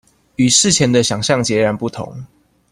[0.37, 2.25] 與事前的想像截然不同